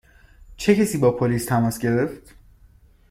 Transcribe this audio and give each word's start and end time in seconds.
چه 0.57 0.75
کسی 0.75 0.97
با 0.97 1.11
پلیس 1.11 1.45
تماس 1.45 1.79
گرفت؟ 1.79 2.35